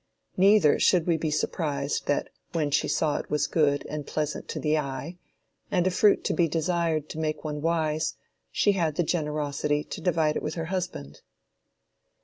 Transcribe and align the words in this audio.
Neither 0.35 0.79
should 0.79 1.05
we 1.05 1.15
be 1.17 1.29
surprised 1.29 2.07
that 2.07 2.29
when 2.53 2.71
she 2.71 2.87
saw 2.87 3.17
it 3.19 3.29
was 3.29 3.45
good 3.45 3.85
and 3.85 4.07
pleasant 4.07 4.47
to 4.47 4.59
the 4.59 4.75
eye, 4.75 5.19
and 5.69 5.85
a 5.85 5.91
fruit 5.91 6.23
to 6.23 6.33
be 6.33 6.47
desired 6.47 7.07
to 7.09 7.19
make 7.19 7.43
one 7.43 7.61
wise, 7.61 8.15
she 8.51 8.71
had 8.71 8.95
the 8.95 9.03
generosity 9.03 9.83
to 9.83 10.01
divide 10.01 10.41
with 10.41 10.55
her 10.55 10.65
husband. 10.73 11.21